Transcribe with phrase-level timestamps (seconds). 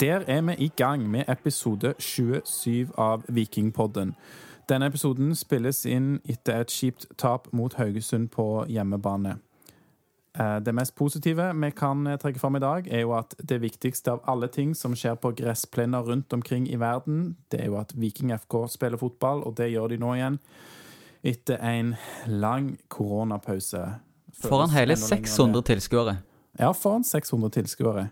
[0.00, 4.14] Der er vi i gang med episode 27 av Vikingpodden.
[4.68, 9.38] Denne episoden spilles inn etter et kjipt tap mot Haugesund på hjemmebane.
[10.38, 13.60] Eh, Det mest positive vi kan eh, trekke fram i dag, er jo at det
[13.60, 17.80] viktigste av alle ting som skjer på gressplener rundt omkring i verden, det er jo
[17.80, 20.38] at Viking FK spiller fotball, og det gjør de nå igjen.
[21.24, 21.96] Etter en
[22.26, 23.98] lang koronapause.
[24.44, 25.28] Foran hele enda lenger enn det.
[25.34, 26.16] 600 tilskuere.
[26.58, 28.10] Ja, foran 600 tilskuere.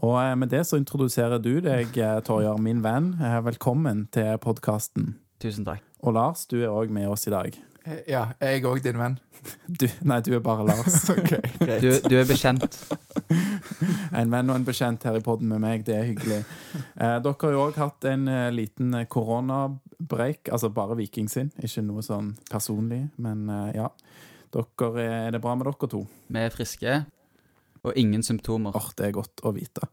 [0.00, 3.12] Og eh, med det så introduserer du deg, eh, Torjar, min venn.
[3.20, 5.16] Eh, Velkommen til podkasten.
[5.42, 5.82] Tusen takk.
[6.02, 7.52] Og Lars, du er òg med oss i dag.
[7.52, 7.60] Ja,
[8.06, 9.18] Ja, jeg er òg din venn.
[9.66, 11.00] Du, nei, du er bare Lars.
[11.10, 11.82] Ok, greit.
[11.82, 12.76] Du, du er bekjent.
[14.14, 16.40] En venn og en bekjent her i podden med meg, det er hyggelig.
[16.94, 21.50] Eh, dere har jo òg hatt en eh, liten koronabreik, altså bare Viking sin.
[21.58, 23.90] Ikke noe sånn personlig, men eh, ja.
[24.54, 26.04] Dere, er det bra med dere to?
[26.32, 27.00] Vi er friske,
[27.84, 28.74] og ingen symptomer.
[28.76, 29.88] Åh, Det er godt å vite.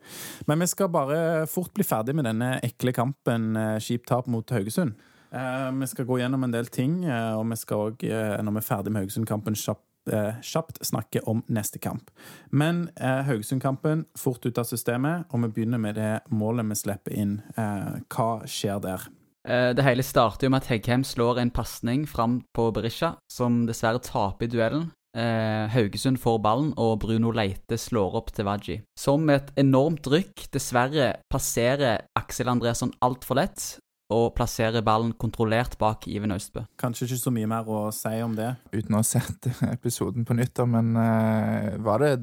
[0.47, 4.93] Men vi skal bare fort bli ferdig med denne ekle kampen, Skip tap mot Haugesund.
[5.31, 8.51] Eh, vi skal gå gjennom en del ting, eh, og vi skal òg, eh, når
[8.51, 12.09] vi er ferdig med Haugesund-kampen, kjapt, eh, kjapt snakke om neste kamp.
[12.51, 17.13] Men eh, Haugesund-kampen, fort ut av systemet, og vi begynner med det målet vi slipper
[17.13, 17.41] inn.
[17.55, 19.07] Eh, hva skjer der?
[19.45, 23.65] Eh, Det hele starter jo med at Heggheim slår en pasning fram på Berisha, som
[23.67, 24.91] dessverre taper i duellen.
[25.17, 28.79] Eh, Haugesund får ballen, og Bruno Leite slår opp til Waji.
[28.99, 33.79] Som med et enormt rykk dessverre passerer Aksel Andresson altfor lett,
[34.13, 36.63] og plasserer ballen kontrollert bak Iven Austbø.
[36.81, 38.51] Kanskje ikke så mye mer å si om det.
[38.73, 42.15] Uten å ha sett episoden på nytt, men uh, var det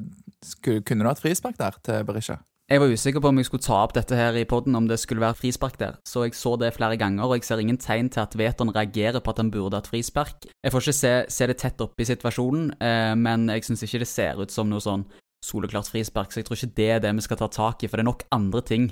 [0.43, 2.41] skulle, Kunne du hatt frispark der til Berisha?
[2.67, 4.97] Jeg var usikker på om jeg skulle ta opp dette her i podden, om det
[4.99, 8.09] skulle være frispark der, så jeg så det flere ganger, og jeg ser ingen tegn
[8.11, 10.49] til at Veton reagerer på at han burde hatt frispark.
[10.51, 14.01] Jeg får ikke se, se det tett oppe i situasjonen, eh, men jeg syns ikke
[14.03, 15.05] det ser ut som noe sånn
[15.47, 17.95] soleklart frispark, så jeg tror ikke det er det vi skal ta tak i, for
[18.01, 18.89] det er nok andre ting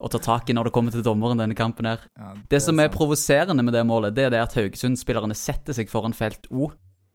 [0.00, 2.08] å ta tak i når det kommer til dommeren denne kampen her.
[2.16, 2.96] Ja, Det som er sant.
[2.96, 6.70] provoserende med det målet, det er det at Haugesund-spillerne setter seg foran felt O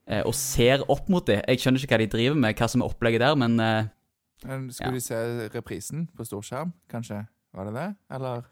[0.05, 1.41] eh, og ser opp mot det.
[1.47, 3.89] Jeg skjønner ikke hva de driver med, hva som er opplegget der, men eh, Men
[4.43, 4.91] Skulle Ja.
[4.91, 7.25] de se reprisen på storskjerm, kanskje?
[7.53, 8.43] Var det det, eller?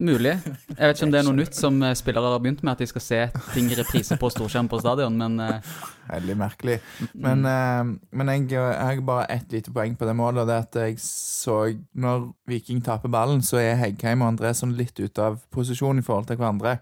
[0.00, 0.30] Mulig.
[0.40, 2.78] Jeg vet ikke om det er noe nytt som eh, spillere har begynt med, at
[2.80, 3.18] de skal se
[3.52, 5.60] ting i reprise på storskjerm på stadion, men eh,
[6.14, 6.78] Veldig merkelig.
[7.14, 10.56] Men, eh, men jeg, jeg har bare ett lite poeng på det målet, og det
[10.56, 11.58] er at jeg så
[11.94, 16.26] Når Viking taper ballen, så er Heggheim og Andresson litt ute av posisjon i forhold
[16.30, 16.78] til hverandre.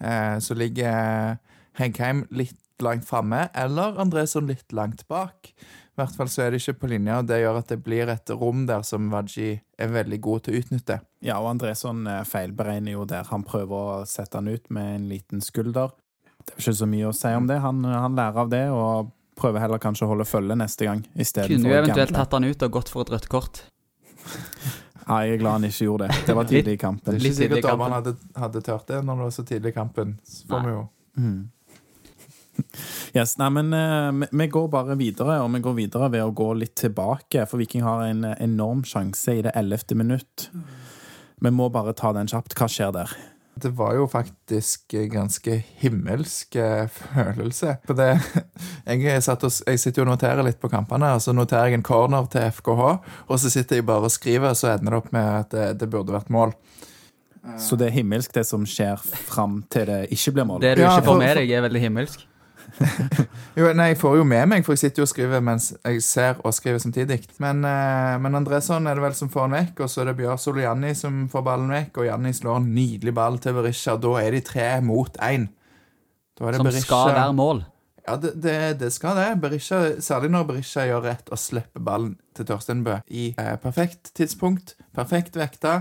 [0.00, 1.36] Eh, så ligger
[1.78, 5.52] Heggheim litt langt framme, eller Andresson litt langt bak.
[5.96, 8.10] I hvert fall så er det ikke på linja, og det gjør at det blir
[8.12, 10.98] et rom der som Waji er veldig god til å utnytte.
[11.24, 13.24] Ja, og Andresson eh, feilberegner jo der.
[13.30, 15.94] Han prøver å sette han ut med en liten skulder.
[16.44, 17.56] Det er ikke så mye å si om det.
[17.64, 19.08] Han, han lærer av det og
[19.40, 21.00] prøver heller kanskje å holde følge neste gang.
[21.16, 23.64] kunne jo eventuelt tatt han ut og gått for et rødt kort.
[25.06, 26.22] Nei, jeg er glad han ikke gjorde det.
[26.28, 27.08] Det var tidlig i kampen.
[27.08, 29.76] Det er ikke sikkert dommeren hadde, hadde tørt det når det var så tidlig i
[29.76, 30.16] kampen.
[30.26, 30.68] Så får Nei.
[30.68, 30.84] vi jo
[31.16, 31.48] Mm.
[33.16, 36.32] Yes, nei, men uh, vi- Vi går bare videre, og vi går videre ved å
[36.36, 37.46] gå litt tilbake.
[37.48, 40.50] For Viking har en eh, enorm sjanse i det ellevte minutt.
[41.40, 42.54] Vi må bare ta den kjapt.
[42.58, 43.14] Hva skjer der?
[43.56, 47.78] Det var jo faktisk ganske himmelsk eh, følelse.
[47.88, 48.10] For det
[48.86, 51.78] jeg, satt og, jeg sitter jo og noterer litt på kampene, og så noterer jeg
[51.80, 52.82] en corner til FKH,
[53.30, 55.66] og så sitter jeg bare og skriver, og så ender det opp med at det,
[55.80, 56.52] det burde vært mål.
[57.62, 58.98] Så det er himmelsk, det som skjer
[59.30, 60.60] fram til det ikke blir mål?
[60.64, 62.24] Det du ikke får med for- deg, er veldig himmelsk.
[63.56, 66.02] Jo, nei, jeg får jo med meg, for jeg sitter jo og skriver mens jeg
[66.04, 67.22] ser og skriver samtidig.
[67.42, 70.16] Men, eh, men Andresson er det vel som får den vekk, og så er det
[70.18, 73.96] Bjørsol og Janni som får ballen vekk, og Janni slår en nydelig ball til Berisha.
[74.02, 75.48] Da er de tre mot én.
[76.36, 77.64] Som Berisha- skal være mål.
[78.06, 79.28] Ja, det, det, det skal det.
[79.42, 84.76] Berisha, særlig når Berisha gjør rett og slipper ballen til Torstenbø i eh, perfekt tidspunkt.
[84.94, 85.80] Perfekt vekta.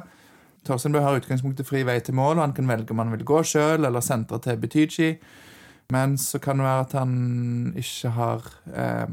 [0.65, 3.43] Torstenbø har utgangspunktet fri vei til mål, og han kan velge om han vil gå
[3.45, 5.11] sjøl eller sentre til Betychi.
[5.93, 7.13] Men så kan det være at han
[7.77, 9.11] ikke har eh,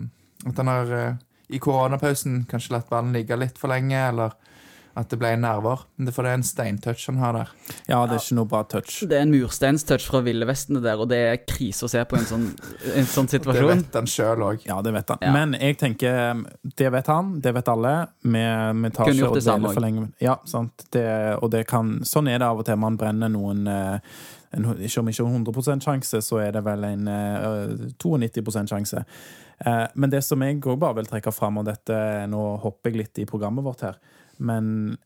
[0.48, 1.20] At han har eh,
[1.52, 4.32] i koronapausen kanskje latt ballen ligge litt for lenge, eller
[4.92, 5.84] at det ble nerver.
[6.12, 7.52] For det er en steintouch han har der.
[7.88, 8.98] Ja, det er ikke noe bra touch.
[9.08, 12.18] Det er en mursteinstouch fra Ville Vesten der, og det er krise å se på
[12.18, 12.44] en sånn,
[12.92, 14.66] en sånn Det vet han sjøl òg.
[14.68, 15.22] Ja, det vet han.
[15.24, 15.32] Ja.
[15.32, 17.94] Men jeg tenker Det vet han, det vet alle.
[18.20, 18.44] Vi,
[18.84, 20.06] vi tar ikke og dveler for lenge.
[20.22, 20.86] Ja, sant.
[20.92, 21.08] Det,
[21.40, 22.80] og det kan Sånn er det av og til.
[22.80, 24.20] Man brenner noen eh,
[24.52, 29.04] en, Ikke om ikke 100% sjanse, så er det vel en uh, 92 sjanse.
[29.62, 31.96] Uh, men det som jeg òg bare vil trekke fram, og dette
[32.28, 33.98] Nå hopper jeg litt i programmet vårt her,
[34.42, 34.96] men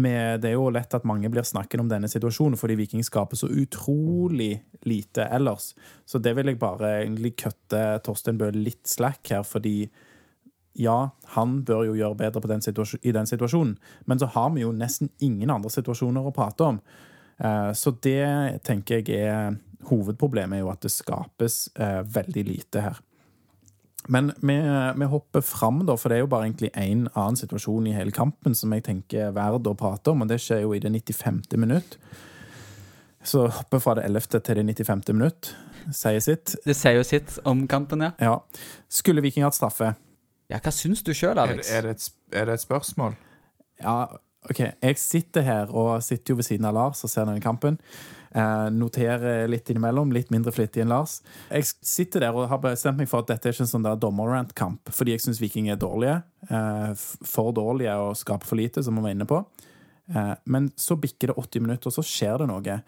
[0.00, 3.36] med, det er jo lett at mange blir snakket om denne situasjonen fordi Viking skaper
[3.36, 5.74] så utrolig lite ellers.
[6.08, 9.90] Så det vil jeg bare egentlig kutte Torstein Bø litt slack her, fordi
[10.80, 12.64] ja, han bør jo gjøre bedre den
[13.02, 13.76] i den situasjonen,
[14.08, 16.80] men så har vi jo nesten ingen andre situasjoner å prate om.
[17.42, 19.56] Eh, så det tenker jeg er
[19.88, 23.00] hovedproblemet, er jo at det skapes eh, veldig lite her.
[24.10, 24.56] Men vi,
[24.98, 28.14] vi hopper fram, da, for det er jo bare egentlig én annen situasjon i hele
[28.14, 30.90] kampen som jeg tenker er verdt å prate om, og det skjer jo i det
[30.90, 31.42] 95.
[31.62, 31.98] minutt.
[33.22, 34.40] Så hopper fra det 11.
[34.42, 35.04] til det 95.
[35.14, 35.52] minutt.
[35.94, 36.56] Sier sitt.
[36.66, 38.10] Det sier jo sitt om kampen, ja.
[38.22, 38.40] Ja.
[38.90, 39.92] Skulle Viking hatt straffe?
[40.50, 41.70] Ja, Hva syns du sjøl, Er, Alex?
[41.70, 43.14] er, det et, er det et spørsmål?
[43.82, 43.94] Ja,
[44.50, 44.58] OK.
[44.58, 47.78] Jeg sitter her og sitter jo ved siden av Lars og ser denne kampen.
[48.34, 51.20] Eh, noterer litt innimellom, litt mindre flittig enn Lars.
[51.50, 54.90] Jeg sitter der og har bestemt meg for at dette er ikke en sånn dommerrant-kamp,
[54.90, 56.22] fordi jeg syns Viking er dårlige.
[56.48, 56.94] Eh,
[57.28, 59.44] for dårlige og skaper for lite, som vi var inne på.
[60.14, 62.78] Eh, men så bikker det 80 minutter, og så skjer det noe.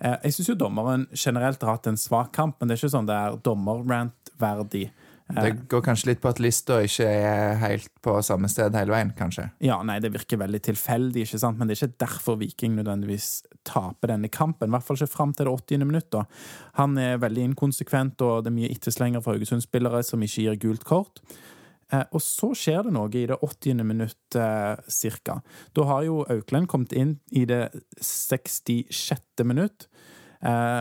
[0.00, 2.96] Eh, jeg syns jo dommeren generelt har hatt en svak kamp, men det er ikke
[2.96, 4.86] sånn det er dommerrant-verdig.
[5.34, 9.12] Det går kanskje litt på at lista ikke er helt på samme sted hele veien,
[9.16, 9.48] kanskje.
[9.64, 11.58] Ja, nei, det virker veldig tilfeldig, ikke sant?
[11.58, 13.30] men det er ikke derfor Viking nødvendigvis
[13.68, 14.70] taper denne kampen.
[14.70, 15.86] I hvert fall ikke fram til det 80.
[15.88, 16.10] minutt.
[16.12, 16.26] da.
[16.80, 20.86] Han er veldig inkonsekvent, og det er mye etterslenger for Haugesund-spillere som ikke gir gult
[20.88, 21.22] kort.
[21.92, 23.84] Eh, og så skjer det noe i det 80.
[23.86, 25.40] minutt eh, cirka.
[25.76, 27.66] Da har jo Auklend kommet inn i det
[28.00, 29.44] 66.
[29.48, 29.88] minutt.
[30.40, 30.80] Eh,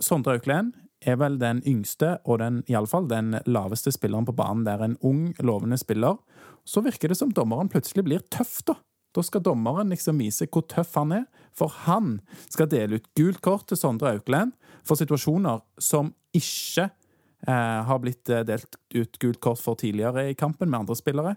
[0.00, 4.36] Sondre Auklend er vel den yngste og den, i alle fall den laveste spilleren på
[4.36, 4.66] banen.
[4.66, 6.20] Det er en ung, lovende spiller.
[6.64, 8.76] Så virker det som dommeren plutselig blir tøff, da.
[9.16, 11.26] Da skal dommeren liksom vise hvor tøff han er,
[11.56, 14.54] for han skal dele ut gult kort til Sondre Auklend
[14.86, 20.38] for situasjoner som ikke eh, har blitt eh, delt ut gult kort for tidligere i
[20.38, 21.34] kampen med andre spillere.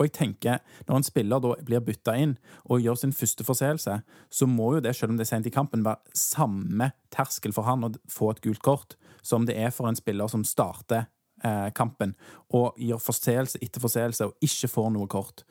[0.00, 3.98] Og jeg tenker, når en spiller da blir bytta inn og gjør sin første forseelse,
[4.32, 7.68] så må jo det, selv om det er sent i kampen, være samme terskel for
[7.68, 11.04] han å få et gult kort som det er for en spiller som starter
[11.44, 12.14] eh, kampen
[12.56, 15.44] og gjør forseelse etter forseelse og ikke får noe kort.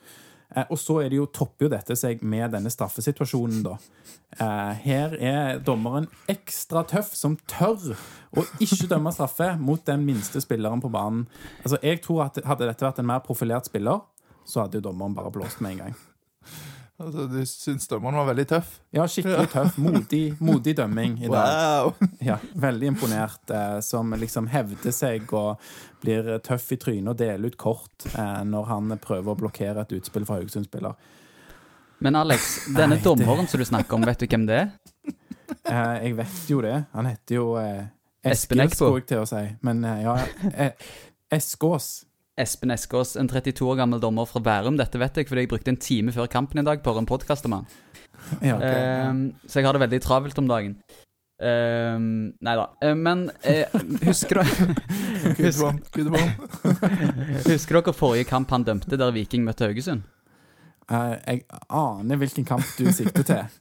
[0.55, 3.77] Eh, og så er det jo, topper jo dette seg med denne straffesituasjonen, da.
[4.33, 7.93] Eh, her er dommeren ekstra tøff, som tør
[8.33, 11.27] å ikke dømme straffe mot den minste spilleren på banen.
[11.61, 14.01] Altså, jeg tror at Hadde dette vært en mer profilert spiller,
[14.49, 15.97] så hadde jo dommeren bare blåst med en gang.
[16.99, 18.71] Altså, Du syns dommeren var veldig tøff?
[18.91, 19.77] Ja, skikkelig tøff.
[19.79, 21.53] Modig, modig dømming i dag.
[21.87, 21.93] Wow!
[22.27, 23.45] Ja, veldig imponert.
[23.55, 25.61] Eh, som liksom hevder seg og
[26.03, 29.95] blir tøff i trynet og deler ut kort eh, når han prøver å blokkere et
[29.95, 30.99] utspill fra Haugesund-spiller.
[32.03, 34.75] Men Alex, denne Nei, det- dommeren som du snakker om, vet du hvem det er?
[35.71, 36.75] Eh, jeg vet jo det.
[36.99, 37.85] Han heter jo eh,
[38.27, 38.75] Espen Eskil, Eckbo.
[38.75, 39.45] skulle jeg til å si.
[39.63, 40.17] Men eh, ja
[40.51, 40.91] eh,
[41.39, 41.89] Eskås.
[42.39, 44.77] Espen Eskås, en 32 år gammel dommer fra Bærum.
[44.79, 47.47] Dette vet jeg fordi jeg brukte en time før kampen i dag på en podkast
[47.49, 47.69] om han.
[48.43, 48.55] Ja.
[48.63, 50.77] Ehm, så jeg har det veldig travelt om dagen.
[51.39, 52.65] Um, nei da.
[52.83, 53.71] Eh, men eh,
[54.03, 54.41] husker,
[55.63, 55.79] one.
[57.47, 60.03] husker dere forrige kamp han dømte, der Viking møtte Haugesund?
[60.91, 63.59] Eh, jeg aner hvilken kamp du sikter til.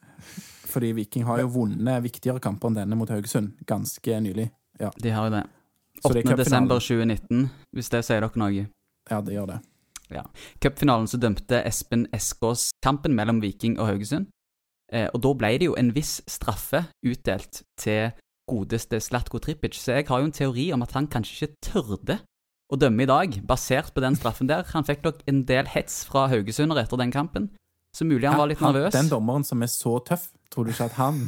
[0.69, 4.51] Fordi Viking har jo vunnet viktigere kamper enn denne mot Haugesund ganske nylig.
[4.79, 5.47] Ja, De har jo det.
[5.99, 6.15] Så 8.
[6.15, 6.45] det er cupfinalen.
[6.45, 8.65] desember 2019, hvis det sier dere noe.
[9.11, 9.59] ja det gjør det.
[10.15, 10.25] Ja.
[10.63, 14.31] Cupfinalen så dømte Espen Eskås kampen mellom Viking og Haugesund.
[14.93, 18.15] Eh, og da ble det jo en viss straffe utdelt til
[18.49, 22.19] godeste Slatko Tripic, så jeg har jo en teori om at han kanskje ikke tørde
[22.73, 24.65] å dømme i dag, basert på den straffen der.
[24.73, 27.51] Han fikk nok en del hets fra haugesundere etter den kampen,
[27.99, 28.93] så mulig han var litt nervøs.
[28.95, 31.19] Den dommeren som er så tøff, tror du ikke at han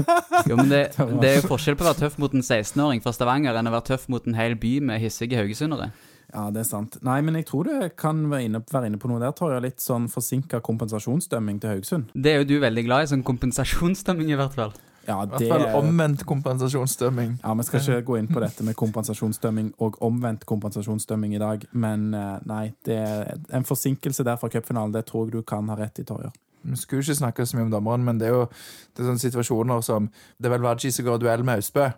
[0.48, 0.84] Jo, men det,
[1.20, 3.74] det er jo forskjell på å være tøff mot en 16-åring fra Stavanger enn å
[3.74, 5.90] være tøff mot en hel by med hissige haugesundere.
[6.30, 7.00] Ja, det er sant.
[7.06, 9.64] Nei, men jeg tror det kan være inne, være inne på noe der, tror jeg.
[9.64, 12.12] Litt sånn forsinka kompensasjonsdømming til Haugesund.
[12.14, 14.76] Det er jo du veldig glad i, sånn kompensasjonsdømming i hvert fall.
[15.08, 17.38] Ja, I hvert fall omvendt kompensasjonsdømming.
[17.42, 21.64] Ja, Vi skal ikke gå inn på dette med kompensasjonsdømming og omvendt kompensasjonsdømming i dag,
[21.72, 24.92] men eh, nei, det er en forsinkelse der fra cupfinalen.
[24.92, 26.30] Det tror jeg du kan ha rett i, Torjer.
[26.62, 29.22] Vi skulle ikke snakke så mye om dommeren, men det er jo det er sånne
[29.22, 31.90] situasjoner som Det er vel Vaji som går duell med Austbø,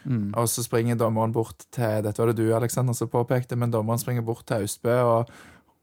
[0.00, 0.30] Mm.
[0.34, 3.98] og så springer dommeren bort til Dette var det du, Alexander, som påpekte, men dommeren
[4.00, 5.28] springer bort til Austbø og,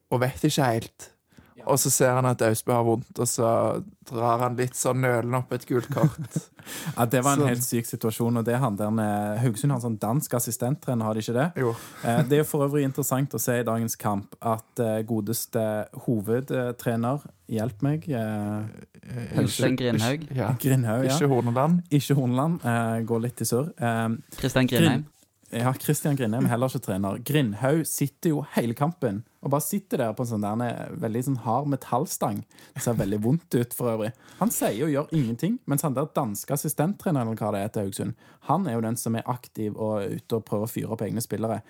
[0.10, 1.12] og vet ikke helt.
[1.68, 5.42] Og så ser han at Austbø har vondt, og så drar han litt sånn nølende
[5.42, 6.18] opp et gult kort.
[6.98, 8.38] Ja, Det var en Så- helt syk situasjon.
[8.38, 11.46] og det han der med, Haugesund har en sånn dansk assistenttrener, har de ikke det?
[11.64, 11.70] Jo.
[12.04, 15.64] Eh, Det er jo for øvrig interessant å se i dagens kamp at eh, godeste
[16.08, 18.02] hovedtrener Hjelp meg.
[18.04, 20.26] Kristian Øystein Grindhaug.
[20.36, 20.50] Ja.
[20.60, 21.14] Grindhaug, ja.
[21.16, 21.82] Ikke Horneland.
[21.90, 22.60] Ikke Horneland.
[22.66, 23.70] eh, Går litt i surr.
[23.80, 25.06] Eh, Kristian Grindheim.
[25.56, 27.20] Ja, Christian Grindheim er heller ikke trener.
[27.24, 31.38] Grindhaug sitter jo hele kampen og bare sitter der på en sånn der veldig sånn
[31.46, 32.42] hard metallstang.
[32.76, 34.10] Det ser veldig vondt ut for øvrig.
[34.42, 37.88] Han sier og gjør ingenting, mens han der danske assistenttreneren eller hva det er til
[37.88, 41.06] Haugesund, han er jo den som er aktiv og ute og prøver å fyre opp
[41.08, 41.62] egne spillere.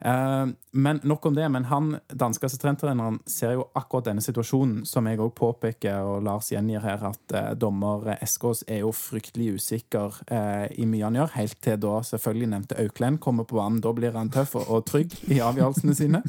[0.00, 1.48] Eh, men nok om det.
[1.48, 6.50] Men han danske assistenttreneren ser jo akkurat denne situasjonen, som jeg òg påpeker, og Lars
[6.52, 11.34] gjengir her, at eh, dommer Eskås er jo fryktelig usikker eh, i mye han gjør,
[11.38, 13.82] helt til da selvfølgelig nevnte Auklend kommer på banen.
[13.84, 16.22] Da blir han tøff og, trygg i avgjørelsene sine.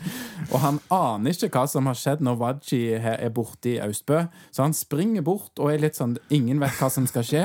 [0.52, 4.68] Og han aner ikke hva som har skjedd når Waji er borte i Austbø, så
[4.68, 7.42] han springer bort og er litt sånn Ingen vet hva som skal skje.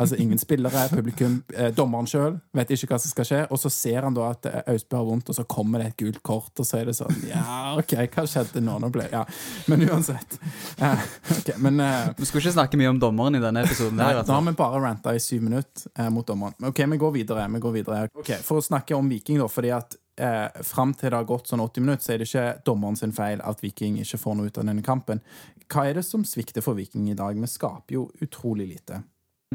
[0.00, 3.40] altså ingen spillere, publikum, eh, dommeren sjøl vet ikke hva som skal skje.
[3.52, 5.98] Og så ser han da at eh, Austbø har vondt, og så kommer det et
[6.04, 8.78] gult kort, og så er det sånn Ja, OK, hva skjedde nå?
[8.82, 9.24] nå ble, ja.
[9.70, 10.38] Men uansett.
[10.78, 10.94] Ja,
[11.34, 13.98] okay, men uh, Vi skulle ikke snakke mye om dommeren i denne episoden.
[13.98, 14.52] Nei, her, da har altså.
[14.52, 16.56] vi bare ranta i syv minutter uh, mot dommeren.
[16.58, 17.48] Men OK, vi går videre.
[17.54, 18.10] vi går videre.
[18.18, 21.50] Okay, For å snakke om Viking, da, fordi at eh, fram til det har gått
[21.50, 24.50] sånn 80 minutter, så er det ikke dommeren sin feil at Viking ikke får noe
[24.50, 25.22] ut av denne kampen.
[25.68, 27.38] Hva er det som svikter for Viking i dag?
[27.38, 29.02] Vi skaper jo utrolig lite.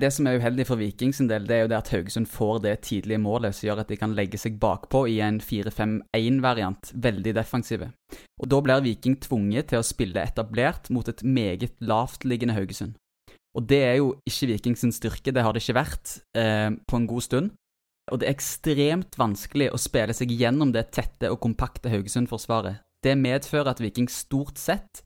[0.01, 2.63] Det som er uheldig for Viking sin del, det er jo det at Haugesund får
[2.63, 7.35] det tidlige målet som gjør at de kan legge seg bakpå i en 4-5-1-variant, veldig
[7.37, 7.91] defensive.
[8.41, 12.97] Og da blir Viking tvunget til å spille etablert mot et meget lavtliggende Haugesund.
[13.53, 16.97] Og det er jo ikke Viking sin styrke, det har det ikke vært eh, på
[16.97, 17.53] en god stund.
[18.11, 22.81] Og det er ekstremt vanskelig å spille seg gjennom det tette og kompakte Haugesund-forsvaret.
[23.03, 25.03] Det medfører at Viking stort sett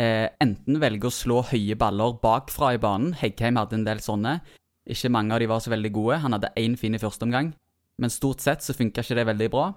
[0.00, 3.12] eh, enten velger å slå høye baller bakfra i banen.
[3.20, 4.38] Heggheim hadde en del sånne.
[4.90, 6.20] Ikke mange av de var så veldig gode.
[6.24, 7.52] Han hadde én fin i første omgang,
[8.00, 9.70] men stort sett så funka ikke det veldig bra.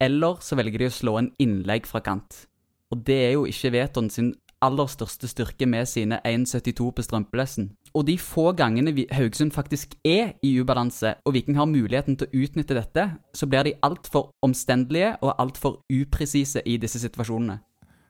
[0.00, 2.46] Eller så velger de å slå en innlegg fra kant.
[2.92, 7.70] Og det er jo ikke Veton sin aller største styrke med sine 1,72 på strømpelessen.
[7.96, 12.44] Og de få gangene Haugesund faktisk er i ubalanse, og Viking har muligheten til å
[12.44, 17.60] utnytte dette, så blir de altfor omstendelige og altfor upresise i disse situasjonene.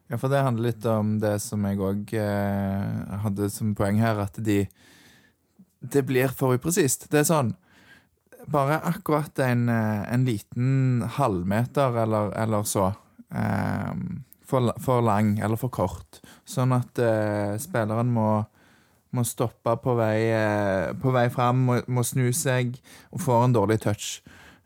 [0.07, 4.21] Ja, for det handler litt om det som jeg òg eh, hadde som poeng her,
[4.23, 4.67] at de
[5.81, 7.11] Det blir for upresist.
[7.11, 7.55] Det er sånn
[8.47, 12.93] Bare akkurat en, eh, en liten halvmeter eller, eller så
[13.35, 13.95] eh,
[14.47, 18.47] for, for lang eller for kort, sånn at eh, spilleren må
[19.17, 22.77] må stoppe på vei, eh, på vei fram, må, må snu seg
[23.15, 24.09] og får en dårlig touch.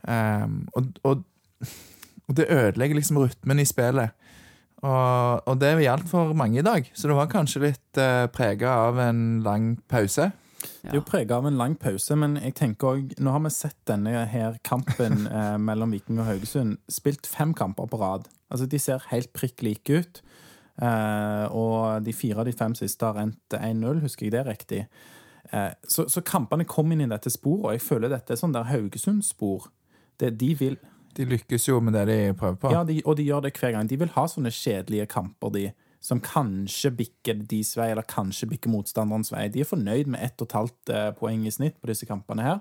[0.00, 1.24] Um, og, og,
[2.26, 4.16] og det ødelegger liksom rytmen i spillet.
[4.80, 8.72] Og, og det gjaldt for mange i dag, så det var kanskje litt eh, prega
[8.86, 10.30] av en lang pause.
[10.80, 13.52] Det er jo prega av en lang pause, men jeg tenker også, nå har vi
[13.52, 18.28] sett denne her kampen eh, mellom Viking og Haugesund spilt fem kamper på rad.
[18.48, 20.22] Altså, De ser helt prikk like ut.
[20.80, 24.84] Eh, og de fire av de fem siste har endt 1-0, husker jeg det riktig?
[25.52, 28.56] Eh, så, så kampene kom inn i dette sporet, og jeg føler dette er sånn
[28.56, 29.68] der Haugesund-spor.
[30.20, 30.80] Det de vil
[31.16, 32.70] De lykkes jo med det de prøver på.
[32.72, 33.88] Ja, de, og de gjør det hver gang.
[33.90, 35.64] De vil ha sånne kjedelige kamper, de.
[36.00, 39.48] Som kanskje bikker deres vei, eller kanskje bikker motstanderens vei.
[39.52, 42.46] De er fornøyd med ett og et halvt eh, poeng i snitt på disse kampene
[42.46, 42.60] her.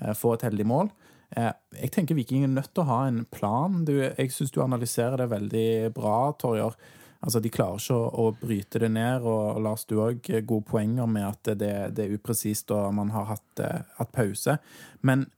[0.00, 0.90] Eh, Få et heldig mål.
[1.36, 1.52] Eh,
[1.84, 3.84] Jeg tenker Viking er nødt til å ha en plan.
[3.86, 6.74] Du, jeg syns du analyserer det veldig bra, Torjer.
[7.24, 11.06] Altså, De klarer ikke å, å bryte det ned, og Lars, du òg gode poenger
[11.06, 13.62] med at det, det er upresist og man har hatt,
[14.00, 14.58] hatt pause.
[15.06, 15.28] Men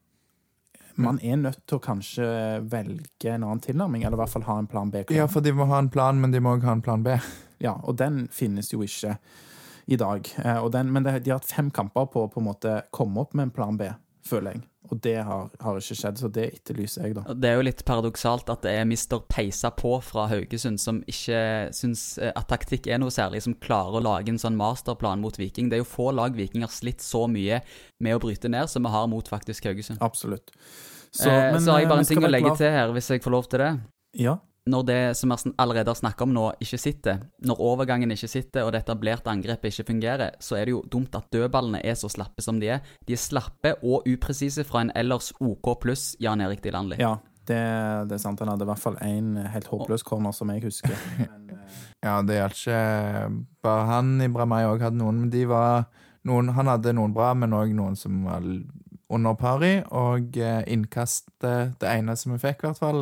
[1.02, 2.28] man er nødt til å kanskje
[2.72, 5.04] velge en annen tilnærming, eller i hvert fall ha en plan B.
[5.14, 7.18] Ja, for de må ha en plan, men de må òg ha en plan B.
[7.62, 9.16] Ja, og den finnes jo ikke
[9.86, 10.28] i dag.
[10.42, 13.54] Eh, den, men det, de har hatt fem kamper på å komme opp med en
[13.54, 13.90] plan B,
[14.26, 14.62] føler jeg.
[14.86, 17.34] Og det har, har ikke skjedd, så det etterlyser jeg, da.
[17.34, 19.18] Det er jo litt paradoksalt at det er Mr.
[19.32, 21.40] Peisa på fra Haugesund som ikke
[21.74, 25.38] syns eh, at taktikk er noe særlig, som klarer å lage en sånn masterplan mot
[25.40, 25.72] Viking.
[25.72, 27.62] Det er jo få lag Viking har slitt så mye
[27.98, 29.98] med å bryte ned som vi har mot faktisk Haugesund.
[30.06, 30.54] Absolutt.
[31.10, 33.10] Så, eh, så har jeg eh, bare en ting å legge klar- til her, hvis
[33.10, 33.72] jeg får lov til det.
[34.22, 34.38] Ja.
[34.66, 38.66] Når det som vi allerede har snakket om nå, ikke sitter, når overgangen ikke sitter
[38.66, 42.10] og det etablerte angrepet ikke fungerer, så er det jo dumt at dødballene er så
[42.10, 42.82] slappe som de er.
[43.06, 46.98] De er slappe og upresise fra en ellers OK pluss Jan Erik Dilandli.
[46.98, 47.14] ja
[47.46, 47.58] det,
[48.10, 48.40] det er sant.
[48.42, 50.96] Han hadde i hvert fall én helt håpløs corner, som jeg husker.
[51.20, 52.80] Men, eh, Ja, det gjaldt ikke
[53.62, 54.10] bare han.
[54.26, 55.86] Ibramay òg hadde noen, men de var
[56.26, 58.42] noen, Han hadde noen bra, men òg noen som var
[59.10, 59.72] under pari.
[59.90, 63.00] Og eh, innkastet, det ene som vi fikk, i hvert fall,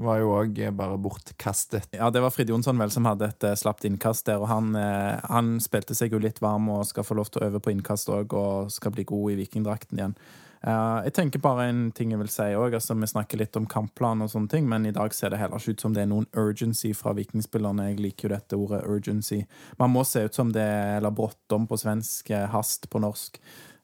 [0.00, 1.88] var jo òg bare bortkastet.
[1.96, 4.74] Ja, det var Frid Jonsson vel som hadde et eh, slapt innkast der, og han,
[4.78, 7.74] eh, han spilte seg jo litt varm og skal få lov til å øve på
[7.74, 10.16] innkast òg, og skal bli god i vikingdrakten igjen.
[10.60, 12.74] Eh, jeg tenker bare en ting jeg vil si òg.
[12.76, 15.60] Altså, vi snakker litt om kampplan og sånne ting, men i dag ser det heller
[15.60, 17.90] ikke ut som det er noen urgency fra vikingspillerne.
[17.90, 19.42] Jeg liker jo dette ordet urgency.
[19.80, 23.40] Man må se ut som det er bråttom på svensk, eh, hast på norsk.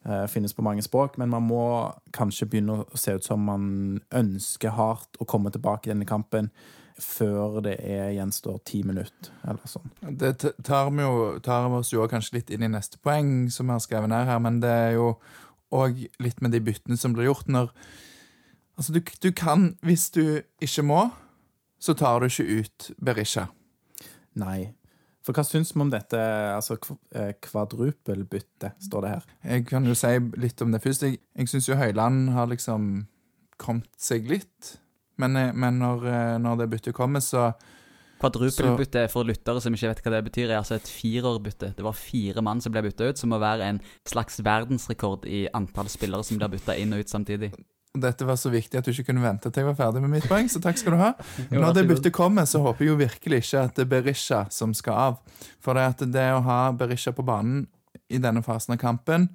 [0.08, 1.66] Eh, finnes på mange språk, men man må
[2.16, 6.50] kanskje begynne å se ut som man ønsker hardt å komme tilbake i denne kampen
[6.96, 9.90] før det er gjenstår ti minutter, eller sånn.
[10.16, 10.32] Det
[10.64, 13.76] tar vi jo, tar vi oss jo kanskje litt inn i neste poeng, som vi
[13.76, 15.10] har skrevet ned her, men det er jo
[15.76, 17.72] òg litt med de byttene som blir gjort når
[18.76, 20.98] Altså, du, du kan, hvis du ikke må,
[21.80, 23.46] så tar du ikke ut Berisha.
[24.36, 24.74] Nei.
[25.26, 26.18] For hva syns vi om dette
[26.54, 26.76] altså
[27.10, 29.24] eh, kvadrupelbyttet, står det her?
[29.42, 31.02] Jeg kan jo si litt om det først.
[31.02, 33.08] Jeg, jeg syns jo Høyland har liksom
[33.58, 34.76] kommet seg litt.
[35.18, 37.50] Men, eh, men når, eh, når det byttet kommer, så
[38.16, 41.74] Kvadrupelbytte for lyttere som ikke vet hva det betyr, er altså et firerbytte.
[41.76, 45.42] Det var fire mann som ble bytta ut, som må være en slags verdensrekord i
[45.56, 47.50] antall spillere som blir bytta inn og ut samtidig.
[48.02, 50.28] Dette var så viktig at du ikke kunne vente til jeg var ferdig med mitt
[50.30, 51.12] poeng, så takk skal du ha.
[51.54, 54.74] Når det byttet kommer, så håper jeg jo virkelig ikke at det er Berisha som
[54.76, 55.18] skal av.
[55.64, 57.66] For det, at det å ha Berisha på banen
[58.12, 59.30] i denne fasen av kampen,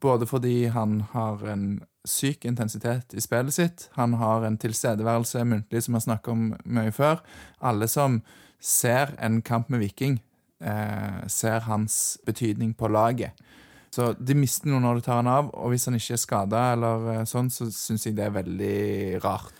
[0.00, 1.64] både fordi han har en
[2.08, 6.46] syk intensitet i spillet sitt, han har en tilstedeværelse muntlig som vi har snakket om
[6.64, 7.20] mye før.
[7.60, 8.20] Alle som
[8.60, 10.20] ser en kamp med Viking,
[10.60, 13.32] eh, ser hans betydning på laget.
[13.90, 16.66] Så de mister noe når du tar han av, og hvis han ikke er skada,
[16.76, 18.76] eller eh, sånn, så syns jeg det er veldig
[19.24, 19.56] rart.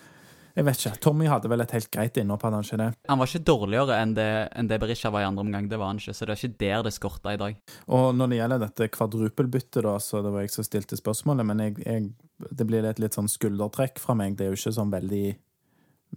[0.56, 0.98] Jeg vet ikke.
[1.04, 2.88] Tommy hadde vel et helt greit innhopp, hadde han ikke det?
[3.10, 5.92] Han var ikke dårligere enn det, enn det Berisha var i andre omgang, det var
[5.92, 7.60] han ikke, så det er ikke der det skorta i dag.
[7.90, 11.64] Og når det gjelder dette kvadrupelbyttet, da, så det var jeg som stilte spørsmålet, men
[11.64, 12.10] jeg, jeg,
[12.50, 14.36] det blir et litt sånn skuldertrekk fra meg.
[14.38, 15.24] Det er jo ikke sånn veldig,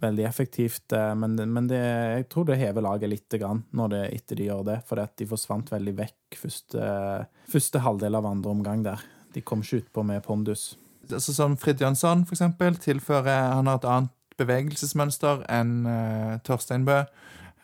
[0.00, 4.40] veldig effektivt, eh, men, men det, jeg tror det hever laget litt når det, etter
[4.40, 6.88] de gjør det, for de forsvant veldig vekk første,
[7.50, 9.04] første halvdel av andre omgang der.
[9.34, 10.74] De kom ikke utpå med pondus.
[11.10, 16.86] altså Som Frid Jønsson, for eksempel, tilfører Han har et annet bevegelsesmønster enn uh, Torstein
[16.86, 17.04] Bø.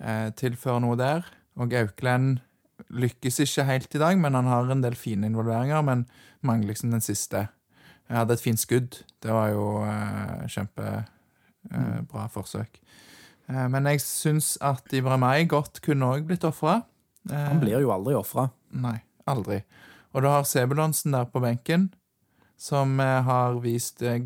[0.00, 1.26] eh, tilfører noe der.
[1.60, 2.40] Og Auklend
[2.88, 5.82] lykkes ikke helt i dag, men han har en del fine involveringer.
[5.82, 6.06] Men
[6.46, 7.48] mangler liksom den siste.
[8.08, 9.02] Jeg hadde et fint skudd.
[9.22, 10.46] Det var jo uh,
[11.68, 12.80] kjempebra forsøk.
[13.50, 16.80] Eh, men jeg syns at Ibrahimay godt kunne òg blitt ofra.
[17.30, 18.48] Han blir jo aldri ofra.
[18.72, 18.96] Nei,
[19.28, 19.60] aldri.
[20.12, 21.90] Og du har Sebulonsen der på benken,
[22.58, 24.22] som eh, har vist eh,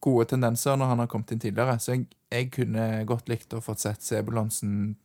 [0.00, 1.78] gode tendenser når han har kommet inn tidligere.
[1.78, 4.96] Så jeg, jeg kunne godt likt å fått sett Sebulonsen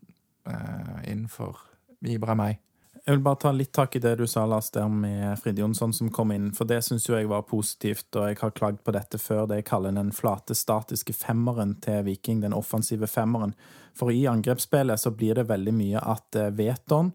[0.48, 1.60] eh, innenfor
[2.02, 2.58] Ibrahimay.
[3.04, 5.92] Jeg vil bare ta litt tak i det du sa, Lars, der med Fride Jonsson
[5.92, 8.94] som kom inn, for det syns jo jeg var positivt, og jeg har klagd på
[8.96, 13.58] dette før, det jeg kaller den flate, statiske femmeren til Viking, den offensive femmeren.
[13.92, 17.12] For i angrepsspillet så blir det veldig mye at eh, Veton,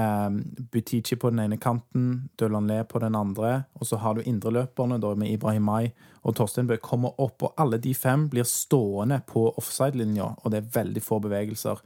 [0.00, 0.30] eh,
[0.72, 5.12] Butichi på den ene kanten, Dølanlé på den andre, og så har du indreløperne da
[5.12, 5.92] med Ibrahimay
[6.24, 10.64] og Torstein Bø kommer opp, og alle de fem blir stående på offside-linja, og det
[10.64, 11.84] er veldig få bevegelser.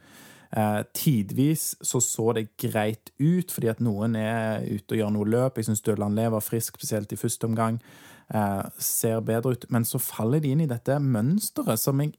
[0.57, 5.29] Eh, tidvis så så det greit ut, fordi at noen er ute og gjør noe
[5.29, 5.57] løp.
[5.57, 7.81] Jeg syns Dødland lever frisk, spesielt i første omgang.
[8.35, 9.65] Eh, ser bedre ut.
[9.71, 12.13] Men så faller de inn i dette mønsteret som jeg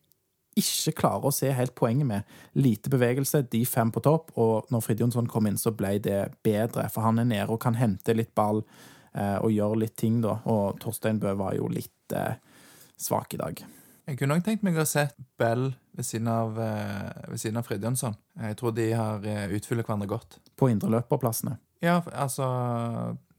[0.58, 2.34] ikke klarer å se helt poenget med.
[2.58, 6.88] Lite bevegelse, de fem på topp, og når Fridjonsson kom inn, så ble det bedre.
[6.94, 8.64] For han er nede og kan hente litt ball
[9.14, 10.40] eh, og gjøre litt ting, da.
[10.50, 12.38] Og Torstein Bø var jo litt eh,
[12.98, 13.66] svak i dag.
[14.04, 17.68] Jeg kunne nok tenkt meg å sett Bell ved siden av, eh, ved siden av
[17.68, 18.16] Frid Jønsson.
[18.36, 20.40] Jeg tror de har eh, utfyller hverandre godt.
[20.60, 21.58] På indreløperplassene.
[21.84, 22.48] Ja, altså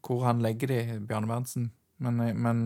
[0.05, 1.71] Hvor han legger de, Bjarne Berntsen.
[2.01, 2.65] Men, eh, men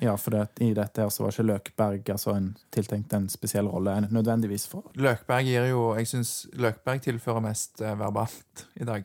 [0.00, 3.66] Ja, for det, i dette her så var ikke Løkberg altså en, tiltenkt en spesiell
[3.66, 9.04] rolle, nødvendigvis for Løkberg gir jo Jeg syns Løkberg tilfører mest verbalt i dag.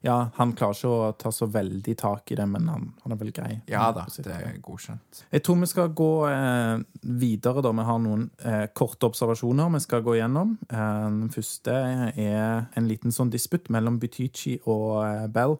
[0.00, 3.18] Ja, han klarer ikke å ta så veldig tak i det, men han, han er
[3.20, 3.58] vel grei.
[3.68, 5.24] Ja da, det er godkjent.
[5.28, 6.76] Jeg tror vi skal gå eh,
[7.20, 7.72] videre, da.
[7.76, 10.54] Vi har noen eh, korte observasjoner vi skal gå gjennom.
[10.70, 11.76] Eh, den første
[12.14, 15.58] er en liten sånn disputt mellom Butichi og eh, Bell.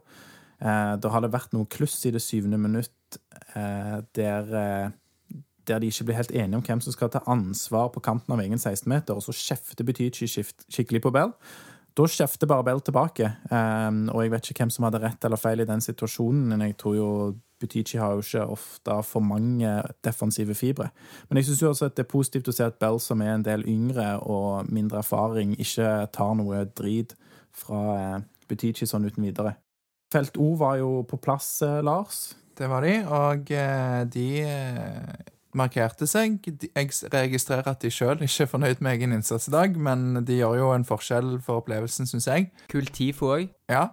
[0.61, 3.21] Eh, da har det vært noe kluss i det syvende minutt
[3.53, 4.97] eh, der
[5.69, 8.41] der de ikke blir helt enige om hvem som skal ta ansvar på kanten av
[8.43, 11.35] egen 16-meter, og så kjefter Butichi skikkelig på Bell.
[11.97, 15.41] Da kjefter bare Bell tilbake, um, og jeg vet ikke hvem som hadde rett eller
[15.41, 17.09] feil i den situasjonen, men jeg tror jo
[17.61, 19.69] Butichi har jo ikke ofte for mange
[20.05, 20.89] defensive fibre.
[21.29, 23.45] Men jeg syns også at det er positivt å se at Bell, som er en
[23.45, 27.13] del yngre og mindre erfaring, ikke tar noe drit
[27.53, 29.59] fra eh, Butichi sånn uten videre.
[30.11, 32.31] Felt O var jo på plass, eh, Lars.
[32.57, 34.31] Det var de, og eh, de
[35.57, 36.39] markerte seg.
[36.47, 40.37] Jeg registrerer at de sjøl ikke er fornøyd med egen innsats i dag, men de
[40.41, 42.51] gjør jo en forskjell for opplevelsen, syns jeg.
[42.71, 43.49] Kul TIFO òg.
[43.71, 43.89] Ja,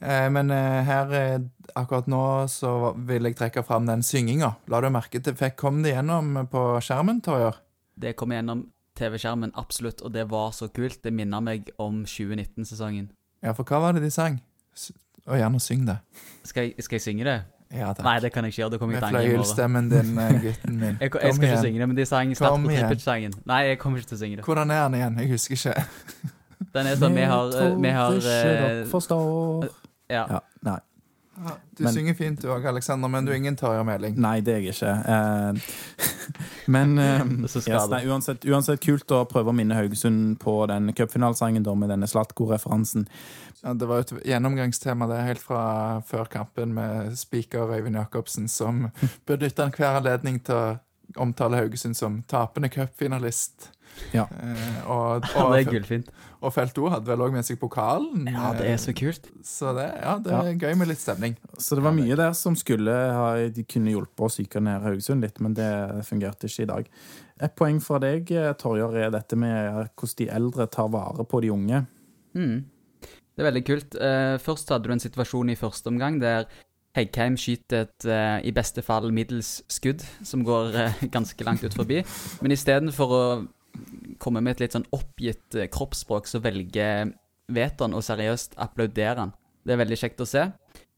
[0.00, 1.38] eh, men eh, her eh,
[1.74, 4.54] akkurat nå så vil jeg trekke fram den synginga.
[4.70, 7.58] La du merke til fikk Kom det gjennom på skjermen, Torjer?
[8.00, 8.66] Det kom gjennom
[9.00, 11.02] TV-skjermen, absolutt, og det var så kult.
[11.04, 13.10] Det minner meg om 2019-sesongen.
[13.42, 14.40] Ja, for hva var det de sang?
[15.28, 15.98] Og gjerne syng det.
[16.48, 17.38] Skal, jeg- skal jeg synge det?
[17.70, 18.02] Ja, takk.
[18.02, 18.70] Nei, det kan jeg ikke gjøre.
[18.74, 19.44] Det kommer Med jeg til å angre i morgen.
[19.46, 20.96] fløyelsstemmen din, eh, gutten min.
[21.04, 22.88] Jeg, jeg skal ikke synge det, men de sang Kom på igjen.
[22.88, 23.32] Trippet-sangen.
[23.46, 24.44] Nei, jeg kommer ikke til å synge det.
[24.48, 25.18] Hvordan er han igjen?
[25.22, 25.86] Jeg husker ikke.
[26.74, 29.68] Den er sånn vi har, eh, vi har eh, forstår.
[30.10, 30.24] ja.
[30.34, 30.78] Ja, nei.
[31.76, 34.16] Du Men- synger fint du òg, Aleksander, men du er ingen Tarjei Meling.
[34.20, 34.90] Nei, det er jeg ikke.
[35.14, 35.52] Eh,
[36.74, 41.64] men eh, yes, nei, uansett, uansett kult å prøve å minne Haugesund på den cupfinalesangen
[41.78, 43.06] med denne Slatko-referansen.
[43.62, 45.62] Ja, det var et gjennomgangstema det helt fra
[46.08, 48.88] før kampen med speaker Øyvind Jacobsen, som
[49.28, 50.78] benytta enhver anledning til å
[51.20, 53.70] omtale Haugesund som tapende cupfinalist.
[54.14, 54.24] Ja.
[54.42, 56.08] Eh, og, Ja, det er og, gullfint.
[56.40, 58.26] og Felt O hadde vel òg med seg pokalen.
[58.30, 59.28] Ja, det er så kult.
[59.30, 61.36] Eh, Så det, ja, det er gøy med litt stemning.
[61.58, 65.26] Så det var mye der som skulle ha, de kunne hjulpet å psyke ned Haugesund
[65.26, 65.70] litt, men det
[66.08, 66.90] fungerte ikke i dag.
[67.40, 68.28] Et poeng fra deg,
[68.60, 71.84] Torjer, er dette med hvordan de eldre tar vare på de unge.
[72.36, 72.58] Mm.
[73.00, 73.94] Det er veldig kult.
[73.96, 76.44] Eh, først hadde du en situasjon i første omgang der
[76.98, 81.76] Heggheim skyter et eh, i beste fall middels skudd som går eh, ganske langt ut
[81.78, 82.02] forbi.
[82.42, 83.22] Men istedenfor å
[84.20, 87.12] komme med et litt sånn oppgitt eh, kroppsspråk, så velger
[87.50, 89.34] Veton å seriøst applaudere han.
[89.66, 90.46] Det er veldig kjekt å se.